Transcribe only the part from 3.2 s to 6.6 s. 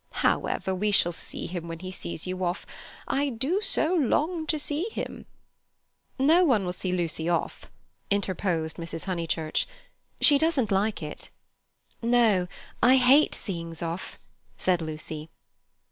do so long to see him." "No